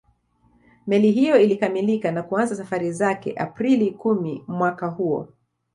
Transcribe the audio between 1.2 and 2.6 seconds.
ilikamilika na kuanza